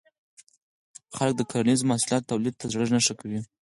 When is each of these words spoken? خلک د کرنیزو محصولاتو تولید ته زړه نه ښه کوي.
خلک 1.15 1.33
د 1.37 1.41
کرنیزو 1.51 1.87
محصولاتو 1.89 2.29
تولید 2.31 2.55
ته 2.59 2.65
زړه 2.73 2.85
نه 2.95 2.99
ښه 3.05 3.13
کوي. 3.19 3.39